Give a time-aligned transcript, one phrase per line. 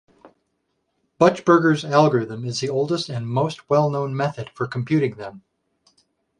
[1.19, 5.43] Buchberger's algorithm is the oldest and most well-known method for computing them.